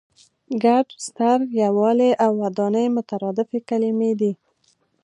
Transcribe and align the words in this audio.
ګډ، 0.63 0.87
ستر، 1.05 1.37
یووالی 1.61 2.11
او 2.23 2.31
ودانۍ 2.43 2.85
مترادفې 2.97 3.59
کلمې 3.69 4.11
دي. 4.19 4.31